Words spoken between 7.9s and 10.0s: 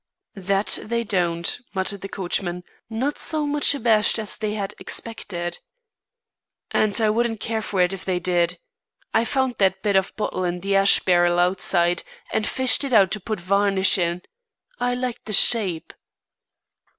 if they did. I found that bit